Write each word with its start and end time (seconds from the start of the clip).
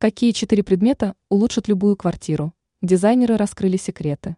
Какие 0.00 0.30
четыре 0.30 0.62
предмета 0.62 1.16
улучшат 1.28 1.66
любую 1.66 1.96
квартиру? 1.96 2.54
Дизайнеры 2.82 3.36
раскрыли 3.36 3.76
секреты. 3.76 4.36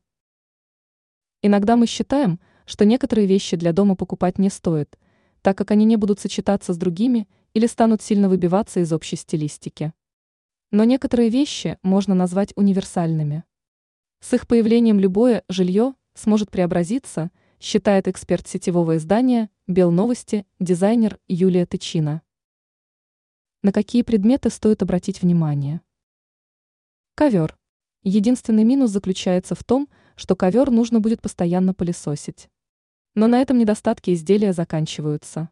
Иногда 1.43 1.77
мы 1.77 1.87
считаем, 1.87 2.41
что 2.65 2.87
некоторые 2.87 3.27
вещи 3.27 3.59
для 3.59 3.75
дома 3.75 3.95
покупать 3.95 4.39
не 4.39 4.49
стоит, 4.49 4.99
так 5.43 5.59
как 5.59 5.71
они 5.71 5.85
не 5.85 5.97
будут 5.97 6.19
сочетаться 6.19 6.73
с 6.73 6.79
другими 6.79 7.29
или 7.53 7.67
станут 7.67 8.01
сильно 8.01 8.31
выбиваться 8.31 8.81
из 8.81 8.91
общей 8.91 9.17
стилистики. 9.17 9.93
Но 10.71 10.85
некоторые 10.85 11.29
вещи 11.29 11.77
можно 11.83 12.15
назвать 12.15 12.55
универсальными. 12.57 13.45
С 14.21 14.33
их 14.33 14.49
появлением 14.49 14.99
любое 14.99 15.45
жилье 15.51 15.93
сможет 16.15 16.51
преобразиться, 16.51 17.31
считает 17.61 18.09
эксперт 18.09 18.49
сетевого 18.49 18.97
издания 18.97 19.51
«Белновости» 19.67 20.47
дизайнер 20.59 21.19
Юлия 21.29 21.67
Тычина. 21.67 22.23
На 23.63 23.73
какие 23.73 24.01
предметы 24.01 24.49
стоит 24.49 24.81
обратить 24.81 25.21
внимание? 25.21 25.83
Ковер. 27.15 27.59
Единственный 28.03 28.65
минус 28.65 28.91
заключается 28.91 29.55
в 29.55 29.63
том, 29.65 29.87
что 30.17 30.35
ковер 30.35 30.71
нужно 30.71 31.01
будет 31.01 31.21
постоянно 31.21 31.75
пылесосить. 31.75 32.49
Но 33.15 33.27
на 33.27 33.39
этом 33.43 33.59
недостатки 33.59 34.15
изделия 34.15 34.55
заканчиваются. 34.55 35.51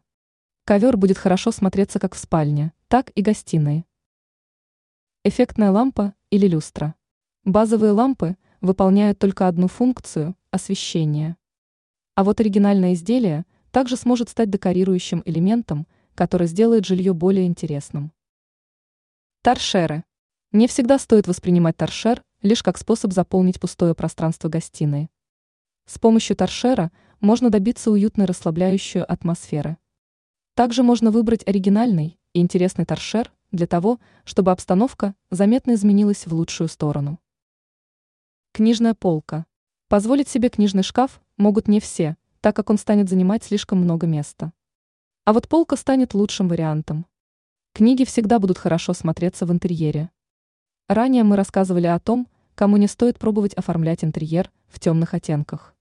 Ковер 0.65 0.97
будет 0.97 1.19
хорошо 1.19 1.51
смотреться 1.51 1.99
как 1.99 2.15
в 2.15 2.17
спальне, 2.17 2.73
так 2.87 3.11
и 3.13 3.21
гостиной. 3.21 3.85
Эффектная 5.23 5.69
лампа 5.69 6.15
или 6.31 6.47
люстра. 6.47 6.95
Базовые 7.43 7.91
лампы 7.91 8.37
выполняют 8.59 9.19
только 9.19 9.47
одну 9.47 9.67
функцию– 9.67 10.35
освещение. 10.49 11.37
А 12.15 12.23
вот 12.23 12.39
оригинальное 12.39 12.95
изделие 12.95 13.45
также 13.69 13.97
сможет 13.97 14.29
стать 14.29 14.49
декорирующим 14.49 15.21
элементом– 15.25 15.85
который 16.19 16.47
сделает 16.47 16.83
жилье 16.83 17.13
более 17.13 17.45
интересным. 17.45 18.11
Торшеры. 19.41 20.03
Не 20.51 20.67
всегда 20.67 20.99
стоит 20.99 21.29
воспринимать 21.29 21.77
торшер 21.77 22.21
лишь 22.41 22.61
как 22.61 22.77
способ 22.77 23.13
заполнить 23.13 23.57
пустое 23.57 23.95
пространство 23.95 24.49
гостиной. 24.49 25.09
С 25.85 25.97
помощью 25.97 26.35
торшера 26.35 26.91
можно 27.21 27.49
добиться 27.49 27.89
уютной 27.89 28.25
расслабляющей 28.25 29.01
атмосферы. 29.01 29.77
Также 30.55 30.83
можно 30.83 31.09
выбрать 31.09 31.47
оригинальный 31.47 32.19
и 32.33 32.41
интересный 32.41 32.83
торшер 32.83 33.31
для 33.53 33.65
того, 33.65 34.01
чтобы 34.25 34.51
обстановка 34.51 35.15
заметно 35.31 35.75
изменилась 35.75 36.27
в 36.27 36.33
лучшую 36.33 36.67
сторону. 36.67 37.21
Книжная 38.51 38.93
полка. 38.93 39.45
Позволить 39.87 40.27
себе 40.27 40.49
книжный 40.49 40.83
шкаф 40.83 41.21
могут 41.37 41.69
не 41.69 41.79
все, 41.79 42.17
так 42.41 42.57
как 42.57 42.69
он 42.69 42.77
станет 42.77 43.07
занимать 43.07 43.45
слишком 43.45 43.79
много 43.79 44.05
места. 44.05 44.51
А 45.25 45.33
вот 45.33 45.47
полка 45.47 45.75
станет 45.75 46.13
лучшим 46.13 46.47
вариантом. 46.47 47.05
Книги 47.73 48.03
всегда 48.03 48.39
будут 48.39 48.57
хорошо 48.57 48.93
смотреться 48.93 49.45
в 49.45 49.51
интерьере. 49.51 50.09
Ранее 50.87 51.23
мы 51.23 51.35
рассказывали 51.35 51.87
о 51.87 51.99
том, 51.99 52.27
кому 52.55 52.77
не 52.77 52.87
стоит 52.87 53.19
пробовать 53.19 53.53
оформлять 53.53 54.03
интерьер 54.03 54.51
в 54.67 54.79
темных 54.79 55.13
оттенках. 55.13 55.75